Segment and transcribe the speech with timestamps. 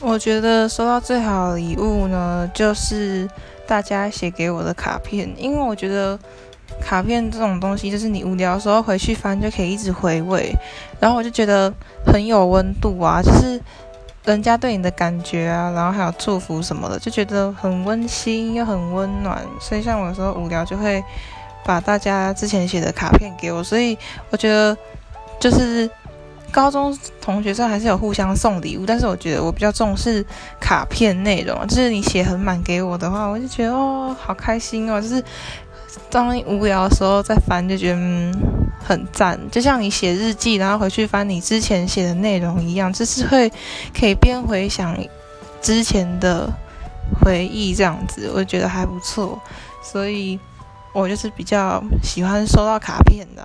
[0.00, 3.28] 我觉得收到最好的礼物呢，就是
[3.66, 6.18] 大家写给我的卡片，因为我觉得
[6.80, 10.54] 卡片这种东西，就是你无聊的时候回去翻就可以一直回味，
[11.00, 11.72] 然后我就觉得
[12.04, 13.58] 很有温度啊， 就是
[14.24, 21.02] 人家对你的感觉啊，然后还有祝福什么的，就觉得很温馨又很温暖，所以像我有时候无聊就会
[21.64, 23.96] 把大家之前写的卡片给我，所以
[24.30, 24.76] 我觉得
[25.40, 25.88] 就是。
[26.54, 30.24] 高中同学上还是有互相送礼物，但是我觉得我比较重视
[30.60, 35.20] 卡片内容，就是你写很满给我的话，我就觉得哦，好开心哦，就是
[36.08, 37.98] 当无聊的时候再翻，就觉得
[38.78, 43.50] 很赞，就像你写日记，然后回去翻你之前写的内容一样，就是会
[43.92, 44.96] 可以边回想
[45.60, 46.48] 之前的
[47.20, 49.36] 回忆这样子，我觉得还不错，
[49.82, 50.38] 所以
[50.92, 53.42] 我就是比较喜欢收到卡片的。